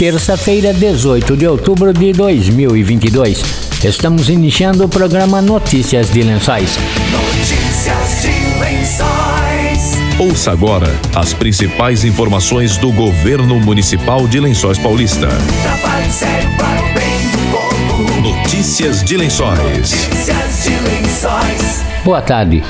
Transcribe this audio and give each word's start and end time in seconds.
terça-feira, 0.00 0.72
18 0.72 1.36
de 1.36 1.46
outubro 1.46 1.92
de 1.92 2.14
2022. 2.14 3.44
Estamos 3.84 4.30
iniciando 4.30 4.82
o 4.82 4.88
programa 4.88 5.42
Notícias 5.42 6.10
de 6.10 6.22
Lençóis. 6.22 6.78
Notícias 7.12 8.22
de 8.22 8.58
Lençóis. 8.58 9.98
Ouça 10.18 10.52
agora 10.52 10.88
as 11.14 11.34
principais 11.34 12.02
informações 12.02 12.78
do 12.78 12.90
governo 12.90 13.60
municipal 13.60 14.26
de 14.26 14.40
Lençóis 14.40 14.78
Paulista. 14.78 15.28
Trabalho 15.62 16.10
sério 16.10 16.48
para 16.56 16.80
o 16.80 16.94
bem 16.94 17.20
do 17.32 17.50
povo. 17.50 18.22
Notícias 18.22 19.04
de 19.04 19.18
Lençóis. 19.18 19.58
Notícias 19.60 20.62
de 20.62 20.70
Lençóis. 20.70 21.82
Boa 22.02 22.22
tarde. 22.22 22.62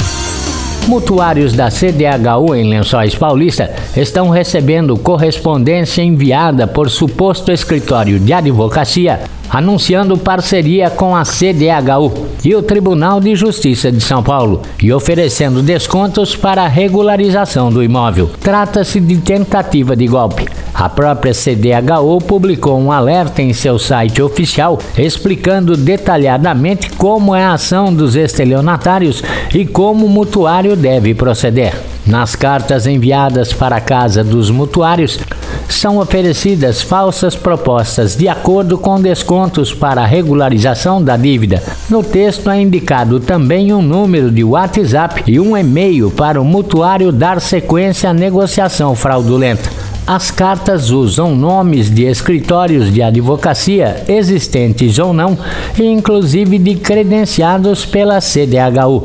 Mutuários 0.87 1.53
da 1.53 1.71
CDHU 1.71 2.55
em 2.55 2.69
Lençóis 2.69 3.15
Paulista 3.15 3.71
estão 3.97 4.29
recebendo 4.29 4.97
correspondência 4.97 6.03
enviada 6.03 6.67
por 6.67 6.91
suposto 6.91 7.53
escritório 7.53 8.19
de 8.19 8.33
advocacia 8.33 9.21
anunciando 9.51 10.17
parceria 10.17 10.89
com 10.89 11.15
a 11.15 11.25
CDHU 11.25 12.29
e 12.45 12.55
o 12.55 12.63
Tribunal 12.63 13.21
de 13.21 13.35
Justiça 13.35 13.91
de 13.91 14.01
São 14.01 14.23
Paulo 14.23 14.63
e 14.81 14.93
oferecendo 14.93 15.61
descontos 15.61 16.37
para 16.37 16.63
a 16.63 16.69
regularização 16.69 17.71
do 17.71 17.83
imóvel. 17.83 18.31
Trata-se 18.41 19.01
de 19.01 19.17
tentativa 19.19 19.97
de 19.97 20.07
golpe. 20.07 20.47
A 20.81 20.89
própria 20.89 21.35
CDHU 21.35 22.23
publicou 22.27 22.81
um 22.81 22.91
alerta 22.91 23.43
em 23.43 23.53
seu 23.53 23.79
site 23.79 24.23
oficial 24.23 24.79
explicando 24.97 25.77
detalhadamente 25.77 26.89
como 26.93 27.35
é 27.35 27.45
a 27.45 27.53
ação 27.53 27.93
dos 27.93 28.17
estelionatários 28.17 29.23
e 29.55 29.67
como 29.67 30.07
o 30.07 30.09
mutuário 30.09 30.75
deve 30.75 31.13
proceder. 31.13 31.79
Nas 32.07 32.35
cartas 32.35 32.87
enviadas 32.87 33.53
para 33.53 33.77
a 33.77 33.81
casa 33.81 34.25
dos 34.25 34.51
mutuários, 34.51 35.21
são 35.69 35.99
oferecidas 35.99 36.81
falsas 36.81 37.37
propostas 37.37 38.17
de 38.17 38.27
acordo 38.27 38.79
com 38.79 38.99
descontos 38.99 39.75
para 39.75 40.07
regularização 40.07 41.05
da 41.05 41.15
dívida. 41.15 41.63
No 41.91 42.03
texto 42.03 42.49
é 42.49 42.59
indicado 42.59 43.21
também 43.21 43.71
um 43.75 43.83
número 43.83 44.31
de 44.31 44.43
WhatsApp 44.43 45.25
e 45.27 45.39
um 45.39 45.55
e-mail 45.55 46.11
para 46.11 46.41
o 46.41 46.45
mutuário 46.45 47.13
dar 47.13 47.39
sequência 47.39 48.09
à 48.09 48.15
negociação 48.15 48.97
fraudulenta. 48.97 49.80
As 50.13 50.29
cartas 50.29 50.91
usam 50.91 51.37
nomes 51.37 51.89
de 51.89 52.03
escritórios 52.03 52.93
de 52.93 53.01
advocacia 53.01 54.03
existentes 54.09 54.99
ou 54.99 55.13
não, 55.13 55.39
e 55.79 55.85
inclusive 55.85 56.59
de 56.59 56.75
credenciados 56.75 57.87
pela 57.87 58.21
CDHU. 58.21 59.05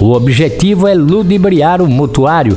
O 0.00 0.12
objetivo 0.12 0.88
é 0.88 0.94
ludibriar 0.94 1.82
o 1.82 1.86
mutuário, 1.86 2.56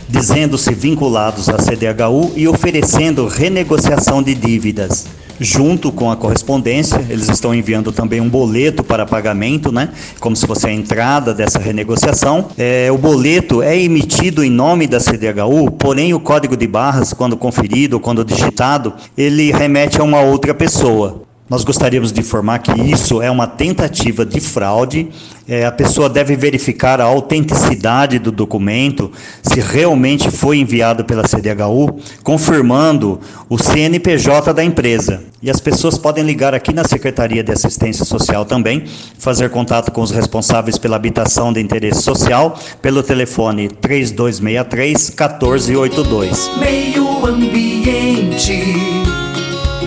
dizendo-se 0.07 0.73
vinculados 0.73 1.49
à 1.49 1.57
CDHU 1.57 2.31
e 2.35 2.47
oferecendo 2.47 3.27
renegociação 3.27 4.23
de 4.23 4.35
dívidas. 4.35 5.05
Junto 5.43 5.91
com 5.91 6.11
a 6.11 6.15
correspondência, 6.15 7.03
eles 7.09 7.27
estão 7.27 7.51
enviando 7.51 7.91
também 7.91 8.21
um 8.21 8.29
boleto 8.29 8.83
para 8.83 9.07
pagamento, 9.07 9.71
né? 9.71 9.89
Como 10.19 10.35
se 10.35 10.45
fosse 10.45 10.67
a 10.67 10.71
entrada 10.71 11.33
dessa 11.33 11.57
renegociação. 11.57 12.49
É, 12.55 12.91
o 12.91 12.97
boleto 12.99 13.63
é 13.63 13.75
emitido 13.75 14.43
em 14.43 14.51
nome 14.51 14.85
da 14.85 14.99
CDHU, 14.99 15.71
porém 15.71 16.13
o 16.13 16.19
código 16.19 16.55
de 16.55 16.67
barras, 16.67 17.11
quando 17.11 17.35
conferido, 17.35 17.99
quando 17.99 18.23
digitado, 18.23 18.93
ele 19.17 19.51
remete 19.51 19.99
a 19.99 20.03
uma 20.03 20.21
outra 20.21 20.53
pessoa. 20.53 21.30
Nós 21.51 21.65
gostaríamos 21.65 22.13
de 22.13 22.21
informar 22.21 22.59
que 22.59 22.71
isso 22.81 23.21
é 23.21 23.29
uma 23.29 23.45
tentativa 23.45 24.25
de 24.25 24.39
fraude. 24.39 25.09
É, 25.45 25.65
a 25.65 25.71
pessoa 25.71 26.07
deve 26.07 26.33
verificar 26.33 27.01
a 27.01 27.03
autenticidade 27.03 28.19
do 28.19 28.31
documento, 28.31 29.11
se 29.43 29.59
realmente 29.59 30.31
foi 30.31 30.59
enviado 30.59 31.03
pela 31.03 31.23
CDHU, 31.23 31.99
confirmando 32.23 33.19
o 33.49 33.57
CNPJ 33.57 34.53
da 34.53 34.63
empresa. 34.63 35.25
E 35.43 35.49
as 35.49 35.59
pessoas 35.59 35.97
podem 35.97 36.23
ligar 36.23 36.53
aqui 36.55 36.73
na 36.73 36.85
Secretaria 36.85 37.43
de 37.43 37.51
Assistência 37.51 38.05
Social 38.05 38.45
também, 38.45 38.85
fazer 39.19 39.49
contato 39.49 39.91
com 39.91 40.01
os 40.01 40.11
responsáveis 40.11 40.77
pela 40.77 40.95
habitação 40.95 41.51
de 41.51 41.59
interesse 41.59 42.01
social, 42.01 42.57
pelo 42.81 43.03
telefone 43.03 43.67
3263 43.67 45.09
1482. 45.09 46.49
Meio 46.57 47.25
Ambiente. 47.25 49.00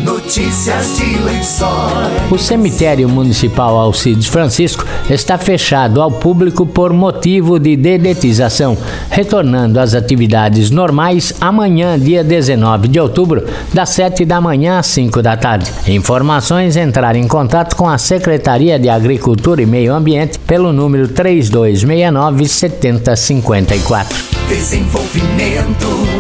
Notícias 0.05 0.99
de 0.99 1.19
Lençóis. 1.25 2.31
O 2.31 2.37
cemitério 2.37 3.09
municipal 3.09 3.79
Alcides 3.79 4.27
Francisco 4.27 4.85
está 5.09 5.39
fechado 5.39 6.03
ao 6.03 6.11
público 6.11 6.67
por 6.67 6.93
motivo 6.93 7.59
de 7.59 7.75
dedetização, 7.75 8.77
retornando 9.09 9.81
às 9.81 9.95
atividades 9.95 10.71
normais 10.71 11.33
amanhã, 11.41 11.99
dia 11.99 12.23
19 12.23 12.87
de 12.87 13.01
outubro, 13.01 13.47
das 13.73 13.89
7 13.91 14.27
da 14.27 14.43
manhã 14.43 14.79
às 14.79 14.89
5 14.89 15.23
da 15.23 15.39
tarde. 15.39 15.73
Informações 15.89 16.77
entrar 16.77 17.17
em 17.17 17.27
contato 17.27 17.75
com 17.75 17.89
a 17.89 17.97
Secretaria 17.97 18.79
de 18.79 18.91
Agricultura 18.91 19.63
e 19.63 19.67
Meio 19.67 19.95
Ambiente 19.95 20.39
pelo 20.39 20.71
número 20.71 21.09
3269 21.09 22.47
7054. 22.47 24.19
Desenvolvimento. 24.49 26.14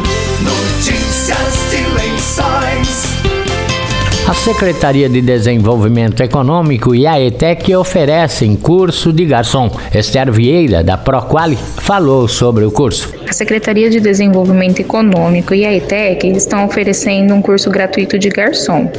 A 4.26 4.32
Secretaria 4.32 5.06
de 5.06 5.20
Desenvolvimento 5.20 6.22
Econômico 6.22 6.94
e 6.94 7.06
a 7.06 7.20
ETEC 7.20 7.76
oferecem 7.76 8.56
curso 8.56 9.12
de 9.12 9.26
garçom. 9.26 9.70
Esther 9.94 10.32
Vieira, 10.32 10.82
da 10.82 10.96
Proquali, 10.96 11.56
falou 11.56 12.26
sobre 12.26 12.64
o 12.64 12.70
curso. 12.70 13.12
A 13.28 13.32
Secretaria 13.34 13.90
de 13.90 14.00
Desenvolvimento 14.00 14.80
Econômico 14.80 15.54
e 15.54 15.66
a 15.66 15.74
ETEC 15.74 16.28
estão 16.28 16.64
oferecendo 16.64 17.34
um 17.34 17.42
curso 17.42 17.68
gratuito 17.68 18.18
de 18.18 18.30
garçom. 18.30 18.90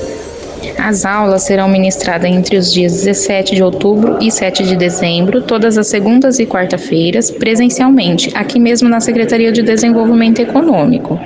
As 0.77 1.05
aulas 1.05 1.43
serão 1.43 1.67
ministradas 1.67 2.29
entre 2.29 2.57
os 2.57 2.71
dias 2.71 2.93
17 2.93 3.55
de 3.55 3.63
outubro 3.63 4.17
e 4.21 4.31
7 4.31 4.63
de 4.63 4.75
dezembro, 4.75 5.41
todas 5.41 5.77
as 5.77 5.87
segundas 5.87 6.39
e 6.39 6.45
quarta-feiras, 6.45 7.31
presencialmente, 7.31 8.31
aqui 8.35 8.59
mesmo 8.59 8.89
na 8.89 8.99
Secretaria 8.99 9.51
de 9.51 9.61
Desenvolvimento 9.61 10.39
Econômico. 10.39 11.19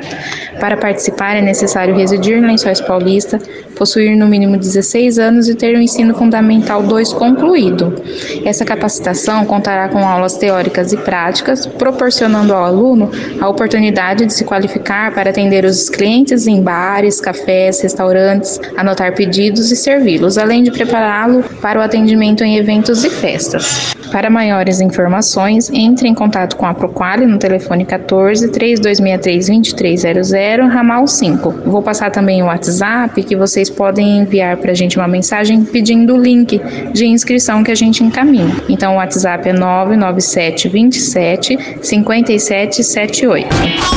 Para 0.60 0.76
participar 0.76 1.38
é 1.38 1.42
necessário 1.42 1.96
residir 1.96 2.38
em 2.38 2.46
Lençóis 2.46 2.82
Paulista, 2.82 3.40
possuir 3.76 4.16
no 4.16 4.28
mínimo 4.28 4.58
16 4.58 5.18
anos 5.18 5.48
e 5.48 5.56
ter 5.56 5.76
o 5.76 5.82
ensino 5.82 6.14
fundamental 6.14 6.84
2 6.84 7.14
concluído. 7.14 7.96
Essa 8.44 8.66
capacitação 8.66 9.46
contará 9.46 9.88
com 9.88 10.00
aulas 10.00 10.36
teóricas 10.38 10.92
e 10.92 10.98
práticas, 10.98 11.66
proporcionando 11.66 12.54
ao 12.54 12.66
aluno 12.66 13.10
a 13.40 13.48
oportunidade 13.48 14.26
de 14.26 14.34
se 14.34 14.44
qualificar 14.44 15.14
para 15.14 15.30
atender 15.30 15.64
os 15.64 15.90
clientes 15.90 16.46
em 16.46 16.62
bares, 16.62 17.22
cafés, 17.22 17.82
restaurantes, 17.82 18.60
anotar 18.76 19.16
pedidos 19.16 19.72
e 19.72 19.76
servi-los, 19.76 20.38
além 20.38 20.64
de 20.64 20.72
prepará-lo 20.72 21.44
para 21.62 21.80
o 21.80 21.82
atendimento 21.82 22.44
em 22.44 22.58
eventos 22.58 23.06
e 23.06 23.10
festas. 23.10 23.96
Para 24.12 24.30
maiores 24.30 24.82
informações, 24.82 25.70
entre 25.72 26.08
em 26.08 26.16
contato 26.16 26.58
com 26.58 26.66
a 26.66 26.74
Proquali 26.74 27.28
no 27.28 27.38
telefone 27.38 27.86
14 27.86 28.50
3263 28.50 29.48
2300 29.48 30.34
0 30.50 30.68
ramal 30.68 31.06
5. 31.06 31.62
Vou 31.66 31.82
passar 31.82 32.10
também 32.10 32.42
o 32.42 32.48
WhatsApp 32.48 33.22
que 33.22 33.36
vocês 33.36 33.70
podem 33.70 34.18
enviar 34.20 34.58
para 34.58 34.72
a 34.72 34.74
gente 34.74 34.98
uma 34.98 35.08
mensagem 35.08 35.64
pedindo 35.64 36.16
o 36.16 36.22
link 36.22 36.60
de 36.92 37.06
inscrição 37.06 37.64
que 37.64 37.72
a 37.72 37.76
gente 37.76 38.04
encaminha. 38.04 38.56
Então 38.68 38.94
o 38.94 38.96
WhatsApp 38.96 39.48
é 39.48 39.54
997 39.54 40.68
27 40.70 41.58
5778. 41.82 43.48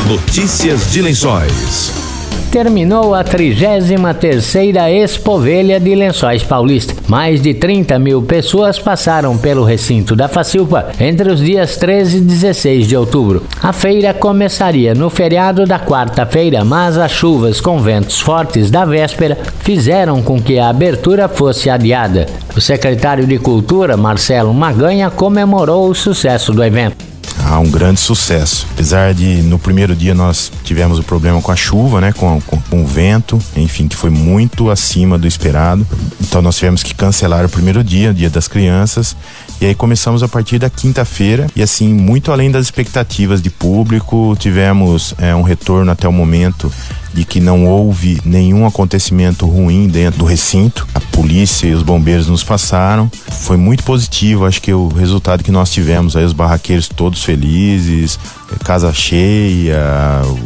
Notícias 0.08 0.93
de 0.93 1.00
Lençóis 1.00 2.12
terminou 2.52 3.14
a 3.14 3.25
33ª 3.25 4.90
Expovelha 4.90 5.81
de 5.81 5.94
Lençóis 5.94 6.43
Paulista. 6.43 6.94
Mais 7.08 7.40
de 7.40 7.54
30 7.54 7.99
mil 7.99 8.20
pessoas 8.20 8.78
passaram 8.78 9.38
pelo 9.38 9.64
recinto 9.64 10.14
da 10.14 10.28
Facilpa 10.28 10.88
entre 11.00 11.32
os 11.32 11.40
dias 11.40 11.78
13 11.78 12.19
e 12.19 12.20
16 12.20 12.87
de 12.87 12.94
outubro. 12.94 13.43
A 13.62 13.72
feira 13.72 14.12
começaria 14.12 14.94
no 14.94 15.08
feriado 15.08 15.64
da 15.64 15.81
quarta-feira, 15.81 16.62
mas 16.62 16.99
as 16.99 17.10
chuvas 17.10 17.58
com 17.58 17.78
ventos 17.78 18.20
fortes 18.20 18.70
da 18.70 18.84
véspera 18.84 19.38
fizeram 19.60 20.22
com 20.22 20.38
que 20.38 20.58
a 20.58 20.69
abertura 20.69 21.28
fosse 21.28 21.70
adiada. 21.70 22.26
O 22.55 22.60
secretário 22.60 23.26
de 23.26 23.38
Cultura, 23.38 23.96
Marcelo 23.96 24.52
Maganha, 24.52 25.10
comemorou 25.10 25.88
o 25.88 25.94
sucesso 25.94 26.52
do 26.52 26.62
evento 26.62 27.12
há 27.44 27.59
um 27.59 27.71
grande 27.71 28.00
sucesso. 28.00 28.67
Apesar 28.73 29.12
de 29.15 29.43
no 29.43 29.59
primeiro 29.59 29.94
dia 29.94 30.15
nós 30.15 30.50
tivemos 30.65 30.99
o 30.99 31.03
problema 31.03 31.41
com 31.41 31.53
a 31.53 31.56
chuva, 31.56 32.00
né, 32.00 32.12
com, 32.12 32.41
com, 32.43 32.61
com, 32.61 32.83
o 32.83 32.87
vento, 32.87 33.39
enfim, 33.56 33.89
que 33.89 33.97
foi 33.97 34.11
muito 34.11 34.71
acima 34.71 35.19
do 35.19 35.27
esperado. 35.27 35.87
Então 36.21 36.41
nós 36.41 36.56
tivemos 36.56 36.83
que 36.83 36.94
cancelar 36.94 37.44
o 37.44 37.49
primeiro 37.49 37.83
dia, 37.83 38.12
dia 38.15 38.31
das 38.31 38.49
crianças, 38.49 39.17
e 39.60 39.66
aí 39.66 39.75
começamos 39.75 40.22
a 40.22 40.28
partir 40.28 40.58
da 40.58 40.69
quinta-feira 40.69 41.46
e 41.54 41.62
assim 41.62 41.93
muito 41.93 42.32
além 42.32 42.50
das 42.50 42.64
expectativas 42.64 43.40
de 43.40 43.50
público, 43.50 44.37
tivemos 44.38 45.14
é, 45.19 45.34
um 45.34 45.43
retorno 45.43 45.90
até 45.90 46.08
o 46.08 46.12
momento 46.12 46.72
de 47.12 47.25
que 47.25 47.40
não 47.40 47.66
houve 47.66 48.20
nenhum 48.25 48.66
acontecimento 48.66 49.46
ruim 49.46 49.87
dentro 49.87 50.20
do 50.20 50.25
recinto. 50.25 50.87
A 50.94 51.00
polícia 51.00 51.66
e 51.66 51.75
os 51.75 51.82
bombeiros 51.82 52.26
nos 52.26 52.43
passaram. 52.43 53.10
Foi 53.43 53.56
muito 53.56 53.84
positivo, 53.84 54.46
acho 54.46 54.62
que 54.62 54.72
o 54.72 54.88
resultado 54.88 55.44
que 55.44 55.50
nós 55.50 55.70
tivemos 55.70 56.16
aí, 56.16 56.25
os 56.25 56.32
barraqueiros 56.32 56.88
todos 56.88 57.22
felizes, 57.22 58.19
casa 58.64 58.93
cheia, 58.93 59.78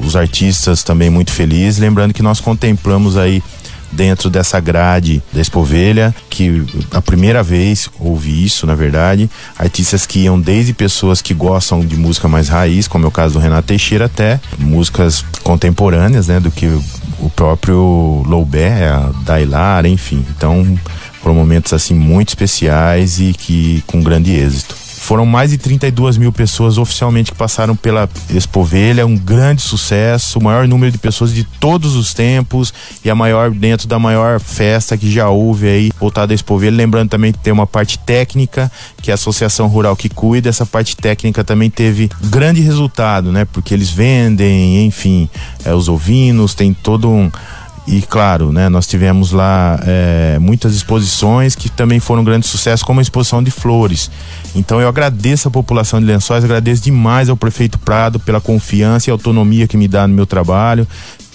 os 0.05 0.17
artistas 0.17 0.83
também 0.83 1.09
muito 1.09 1.31
felizes. 1.31 1.79
Lembrando 1.79 2.13
que 2.13 2.23
nós 2.23 2.41
contemplamos 2.41 3.17
aí 3.17 3.43
dentro 3.93 4.29
dessa 4.29 4.61
grade 4.61 5.23
da 5.33 5.41
Espovelha, 5.41 6.15
que 6.29 6.65
a 6.91 7.01
primeira 7.01 7.43
vez 7.43 7.89
ouvi 7.99 8.45
isso, 8.45 8.67
na 8.67 8.75
verdade, 8.75 9.31
artistas 9.59 10.07
que 10.07 10.21
iam 10.21 10.41
desde 10.41 10.73
pessoas 10.73 11.23
que 11.23 11.33
gostam 11.33 11.81
de 11.81 11.97
música 11.97 12.29
mais 12.29 12.49
raiz, 12.49 12.87
como 12.87 13.05
é 13.05 13.09
o 13.09 13.13
caso 13.13 13.35
do 13.35 13.41
Renato 13.41 13.69
Teixeira, 13.69 14.07
até 14.07 14.41
músicas 14.59 15.25
contemporâneas, 15.43 16.29
né, 16.29 16.41
do 16.41 16.51
que 16.51 16.67
o 17.19 17.31
próprio 17.31 18.23
Loubé, 18.27 18.89
a 18.89 19.11
Dailar, 19.25 19.87
enfim. 19.87 20.25
Então, 20.37 20.79
foram 21.23 21.35
momentos 21.35 21.73
assim 21.73 21.95
muito 21.95 22.29
especiais 22.29 23.19
e 23.19 23.33
que 23.33 23.83
com 23.87 24.03
grande 24.03 24.33
êxito. 24.33 24.76
Foram 25.07 25.25
mais 25.25 25.53
de 25.53 25.59
32 25.59 26.19
mil 26.19 26.33
pessoas 26.33 26.79
oficialmente 26.79 27.31
que 27.31 27.39
passaram 27.39 27.77
pela 27.77 28.11
Expovelha, 28.29 29.07
um 29.07 29.17
grande 29.17 29.63
sucesso, 29.63 30.41
o 30.41 30.43
maior 30.43 30.67
número 30.67 30.91
de 30.91 30.99
pessoas 30.99 31.33
de 31.33 31.45
todos 31.45 31.95
os 31.95 32.13
tempos 32.13 32.75
e 33.05 33.09
a 33.09 33.15
maior 33.15 33.53
dentro 33.53 33.87
da 33.87 34.01
maior 34.01 34.41
festa 34.41 34.97
que 34.97 35.09
já 35.09 35.29
houve 35.29 35.69
aí 35.69 35.93
voltada 36.01 36.33
à 36.33 36.35
Expovelha. 36.35 36.77
Lembrando 36.77 37.09
também 37.09 37.31
que 37.31 37.39
tem 37.39 37.53
uma 37.53 37.69
parte 37.69 38.01
técnica, 38.01 38.69
que 39.01 39.13
é 39.13 39.15
a 39.15 39.15
Associação 39.15 39.69
Rural 39.69 39.95
que 39.95 40.09
cuida, 40.09 40.49
essa 40.49 40.67
parte 40.67 40.97
técnica 40.97 41.45
também 41.45 41.71
teve 41.71 42.11
grande 42.25 42.61
resultado, 42.61 43.31
né? 43.31 43.45
Porque 43.45 43.73
eles 43.73 43.91
vendem, 43.91 44.87
enfim, 44.87 45.29
é, 45.65 45.73
os 45.73 45.89
ovinos, 45.89 46.53
tem 46.53 46.75
todo 46.75 47.09
um 47.09 47.31
e 47.87 48.03
claro, 48.03 48.53
né, 48.53 48.69
nós 48.69 48.87
tivemos 48.87 49.31
lá 49.31 49.79
é, 49.85 50.39
muitas 50.41 50.75
exposições 50.75 51.55
que 51.55 51.69
também 51.69 52.01
foram 52.01 52.23
um 52.23 52.25
grande 52.25 52.47
sucesso, 52.47 52.85
como 52.85 52.99
a 52.99 53.03
exposição 53.03 53.43
de 53.43 53.51
flores. 53.51 54.11
Então 54.55 54.81
eu 54.81 54.89
agradeço 54.89 55.47
a 55.47 55.51
população 55.51 56.01
de 56.01 56.07
Lençóis, 56.07 56.43
agradeço 56.43 56.83
demais 56.83 57.29
ao 57.29 57.37
prefeito 57.37 57.79
Prado 57.79 58.19
pela 58.19 58.41
confiança 58.41 59.09
e 59.09 59.13
autonomia 59.13 59.69
que 59.69 59.77
me 59.77 59.87
dá 59.87 60.07
no 60.09 60.15
meu 60.15 60.27
trabalho, 60.27 60.87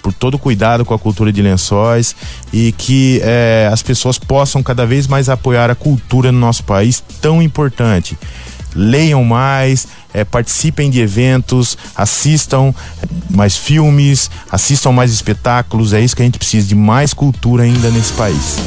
por 0.01 0.11
todo 0.11 0.35
o 0.35 0.39
cuidado 0.39 0.83
com 0.83 0.93
a 0.93 0.99
cultura 0.99 1.31
de 1.31 1.41
lençóis 1.41 2.15
e 2.51 2.71
que 2.71 3.21
é, 3.23 3.69
as 3.71 3.83
pessoas 3.83 4.17
possam 4.17 4.63
cada 4.63 4.85
vez 4.85 5.07
mais 5.07 5.29
apoiar 5.29 5.69
a 5.69 5.75
cultura 5.75 6.31
no 6.31 6.39
nosso 6.39 6.63
país 6.63 7.03
tão 7.21 7.41
importante. 7.41 8.17
Leiam 8.75 9.23
mais, 9.23 9.87
é, 10.13 10.23
participem 10.23 10.89
de 10.89 10.99
eventos, 10.99 11.77
assistam 11.95 12.73
mais 13.29 13.57
filmes, 13.57 14.29
assistam 14.51 14.91
mais 14.91 15.11
espetáculos. 15.11 15.93
É 15.93 16.01
isso 16.01 16.15
que 16.15 16.21
a 16.21 16.25
gente 16.25 16.37
precisa 16.37 16.67
de 16.67 16.75
mais 16.75 17.13
cultura 17.13 17.63
ainda 17.63 17.89
nesse 17.89 18.13
país. 18.13 18.57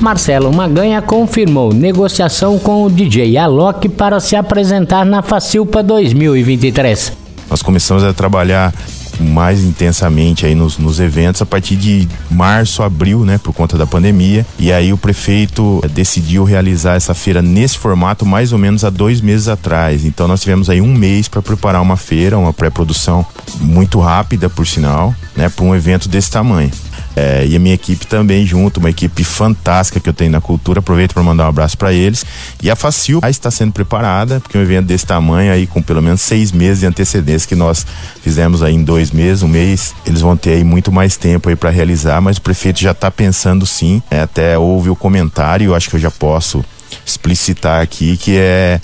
Marcelo 0.00 0.50
Maganha 0.52 1.02
confirmou 1.02 1.74
negociação 1.74 2.58
com 2.58 2.84
o 2.84 2.90
DJ 2.90 3.36
Alok 3.36 3.88
para 3.90 4.18
se 4.18 4.34
apresentar 4.34 5.04
na 5.04 5.22
Facilpa 5.22 5.82
2023. 5.82 7.12
Nós 7.50 7.62
começamos 7.62 8.02
a 8.02 8.14
trabalhar 8.14 8.72
mais 9.20 9.62
intensamente 9.62 10.46
aí 10.46 10.54
nos, 10.54 10.78
nos 10.78 10.98
eventos 10.98 11.42
a 11.42 11.46
partir 11.46 11.76
de 11.76 12.08
março, 12.30 12.82
abril, 12.82 13.24
né, 13.24 13.38
por 13.38 13.52
conta 13.52 13.76
da 13.76 13.86
pandemia. 13.86 14.46
E 14.58 14.72
aí 14.72 14.92
o 14.92 14.98
prefeito 14.98 15.80
decidiu 15.92 16.44
realizar 16.44 16.94
essa 16.94 17.14
feira 17.14 17.42
nesse 17.42 17.78
formato 17.78 18.24
mais 18.24 18.52
ou 18.52 18.58
menos 18.58 18.84
há 18.84 18.90
dois 18.90 19.20
meses 19.20 19.48
atrás. 19.48 20.04
Então 20.04 20.26
nós 20.26 20.40
tivemos 20.40 20.70
aí 20.70 20.80
um 20.80 20.92
mês 20.92 21.28
para 21.28 21.42
preparar 21.42 21.82
uma 21.82 21.96
feira, 21.96 22.38
uma 22.38 22.52
pré-produção 22.52 23.24
muito 23.60 24.00
rápida, 24.00 24.48
por 24.48 24.66
sinal, 24.66 25.14
né, 25.36 25.48
para 25.48 25.64
um 25.64 25.74
evento 25.74 26.08
desse 26.08 26.30
tamanho. 26.30 26.70
É, 27.16 27.44
e 27.46 27.56
a 27.56 27.58
minha 27.58 27.74
equipe 27.74 28.06
também 28.06 28.46
junto, 28.46 28.78
uma 28.78 28.90
equipe 28.90 29.24
fantástica 29.24 29.98
que 29.98 30.08
eu 30.08 30.12
tenho 30.12 30.30
na 30.30 30.40
cultura. 30.40 30.80
Aproveito 30.80 31.12
para 31.12 31.22
mandar 31.22 31.46
um 31.46 31.48
abraço 31.48 31.76
para 31.76 31.92
eles. 31.92 32.24
E 32.62 32.70
a 32.70 32.76
Facil 32.76 33.20
está 33.28 33.50
sendo 33.50 33.72
preparada, 33.72 34.40
porque 34.40 34.56
um 34.56 34.62
evento 34.62 34.86
desse 34.86 35.06
tamanho 35.06 35.52
aí, 35.52 35.66
com 35.66 35.82
pelo 35.82 36.02
menos 36.02 36.20
seis 36.20 36.52
meses 36.52 36.80
de 36.80 36.86
antecedência 36.86 37.48
que 37.48 37.56
nós 37.56 37.86
fizemos 38.22 38.62
aí 38.62 38.74
em 38.74 38.82
dois 38.82 39.10
meses, 39.10 39.42
um 39.42 39.48
mês, 39.48 39.94
eles 40.06 40.20
vão 40.20 40.36
ter 40.36 40.54
aí 40.54 40.64
muito 40.64 40.92
mais 40.92 41.16
tempo 41.16 41.48
aí 41.48 41.56
para 41.56 41.70
realizar, 41.70 42.20
mas 42.20 42.36
o 42.36 42.42
prefeito 42.42 42.80
já 42.80 42.92
está 42.92 43.10
pensando 43.10 43.66
sim. 43.66 44.02
É, 44.10 44.20
até 44.20 44.58
houve 44.58 44.90
o 44.90 44.96
comentário, 44.96 45.66
eu 45.66 45.74
acho 45.74 45.90
que 45.90 45.96
eu 45.96 46.00
já 46.00 46.10
posso 46.10 46.64
explicitar 47.04 47.82
aqui, 47.82 48.16
que 48.16 48.36
é 48.36 48.80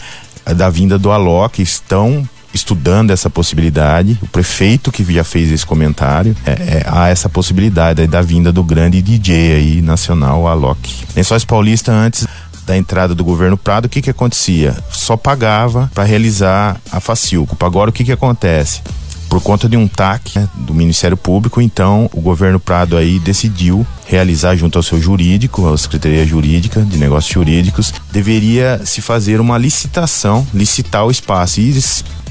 da 0.54 0.70
vinda 0.70 0.98
do 0.98 1.10
Alok, 1.10 1.60
estão 1.60 2.28
estudando 2.52 3.10
essa 3.10 3.28
possibilidade. 3.28 4.18
O 4.22 4.26
prefeito 4.26 4.90
que 4.92 5.04
já 5.12 5.24
fez 5.24 5.50
esse 5.50 5.64
comentário, 5.64 6.36
é, 6.44 6.50
é, 6.50 6.82
há 6.86 7.08
essa 7.08 7.28
possibilidade 7.28 8.06
da 8.06 8.22
vinda 8.22 8.52
do 8.52 8.62
grande 8.62 9.02
DJ 9.02 9.54
aí 9.54 9.82
nacional, 9.82 10.46
Alok. 10.46 11.06
Lençóis 11.14 11.44
Paulista 11.44 11.92
antes 11.92 12.26
da 12.66 12.76
entrada 12.76 13.14
do 13.14 13.24
governo 13.24 13.56
Prado, 13.56 13.84
o 13.84 13.88
que 13.88 14.02
que 14.02 14.10
acontecia? 14.10 14.76
Só 14.90 15.16
pagava 15.16 15.88
para 15.94 16.02
realizar 16.02 16.80
a 16.90 16.98
Facilco. 16.98 17.56
Agora 17.64 17.90
o 17.90 17.92
que 17.92 18.04
que 18.04 18.12
acontece? 18.12 18.82
por 19.28 19.42
conta 19.42 19.68
de 19.68 19.76
um 19.76 19.88
TAC 19.88 20.38
né, 20.38 20.48
do 20.54 20.72
Ministério 20.72 21.16
Público, 21.16 21.60
então 21.60 22.08
o 22.12 22.20
governo 22.20 22.60
Prado 22.60 22.96
aí 22.96 23.18
decidiu 23.18 23.86
realizar 24.06 24.54
junto 24.56 24.78
ao 24.78 24.82
seu 24.82 25.00
jurídico, 25.00 25.66
a 25.72 25.76
Secretaria 25.76 26.24
Jurídica 26.24 26.80
de 26.82 26.96
Negócios 26.96 27.32
Jurídicos, 27.32 27.92
deveria 28.12 28.80
se 28.84 29.02
fazer 29.02 29.40
uma 29.40 29.58
licitação, 29.58 30.46
licitar 30.54 31.04
o 31.04 31.10
espaço. 31.10 31.60
E 31.60 31.68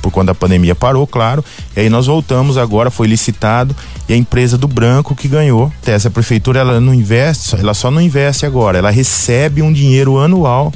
por 0.01 0.11
conta 0.11 0.27
da 0.27 0.35
pandemia 0.35 0.75
parou, 0.75 1.05
claro. 1.07 1.43
E 1.75 1.81
aí 1.81 1.89
nós 1.89 2.05
voltamos 2.07 2.57
agora, 2.57 2.91
foi 2.91 3.07
licitado 3.07 3.75
e 4.07 4.13
a 4.13 4.17
empresa 4.17 4.57
do 4.57 4.67
Branco 4.67 5.15
que 5.15 5.27
ganhou. 5.27 5.71
Essa 5.85 6.09
prefeitura 6.09 6.59
ela 6.59 6.79
não 6.79 6.93
investe, 6.93 7.55
ela 7.55 7.73
só 7.73 7.89
não 7.89 8.01
investe 8.01 8.45
agora, 8.45 8.77
ela 8.77 8.89
recebe 8.89 9.61
um 9.61 9.71
dinheiro 9.71 10.19
anual 10.19 10.71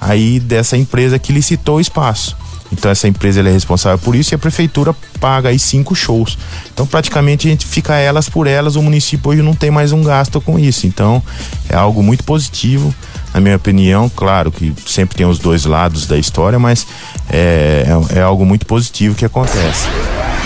aí 0.00 0.38
dessa 0.38 0.76
empresa 0.76 1.18
que 1.18 1.32
licitou 1.32 1.76
o 1.76 1.80
espaço. 1.80 2.36
Então 2.72 2.90
essa 2.90 3.06
empresa 3.06 3.40
é 3.40 3.52
responsável 3.52 3.98
por 3.98 4.16
isso 4.16 4.34
e 4.34 4.36
a 4.36 4.38
prefeitura 4.38 4.94
paga 5.20 5.48
aí 5.48 5.58
cinco 5.58 5.94
shows. 5.94 6.36
Então 6.72 6.86
praticamente 6.86 7.46
a 7.46 7.50
gente 7.50 7.66
fica 7.66 7.94
elas 7.96 8.28
por 8.28 8.46
elas, 8.46 8.74
o 8.74 8.82
município 8.82 9.30
hoje 9.30 9.42
não 9.42 9.54
tem 9.54 9.70
mais 9.70 9.92
um 9.92 10.02
gasto 10.02 10.40
com 10.40 10.58
isso. 10.58 10.86
Então 10.86 11.22
é 11.68 11.76
algo 11.76 12.02
muito 12.02 12.24
positivo 12.24 12.94
na 13.34 13.40
minha 13.40 13.56
opinião, 13.56 14.08
claro 14.08 14.52
que 14.52 14.72
sempre 14.86 15.16
tem 15.16 15.26
os 15.26 15.40
dois 15.40 15.64
lados 15.64 16.06
da 16.06 16.16
história, 16.16 16.56
mas 16.56 16.86
é, 17.28 17.84
é, 18.12 18.18
é 18.20 18.22
algo 18.22 18.46
muito 18.46 18.64
positivo 18.64 19.16
que 19.16 19.24
acontece. 19.24 19.88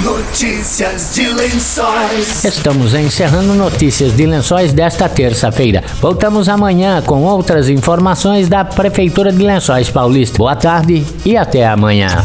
Notícias 0.03 1.13
de 1.15 1.29
Lençóis. 1.29 2.45
Estamos 2.45 2.95
encerrando 2.95 3.53
Notícias 3.55 4.17
de 4.17 4.25
Lençóis 4.25 4.73
desta 4.73 5.09
terça-feira. 5.09 5.85
Voltamos 6.01 6.49
amanhã 6.49 7.03
com 7.03 7.25
outras 7.25 7.69
informações 7.69 8.49
da 8.49 8.65
Prefeitura 8.65 9.33
de 9.33 9.45
Lençóis 9.45 9.91
Paulista. 9.91 10.39
Boa 10.39 10.57
tarde 10.57 11.05
e 11.27 11.37
até 11.37 11.67
amanhã. 11.67 12.25